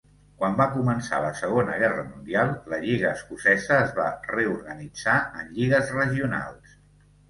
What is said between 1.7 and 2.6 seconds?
Guerra Mundial,